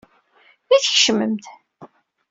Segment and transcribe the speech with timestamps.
[0.75, 1.43] I tkecmem-d?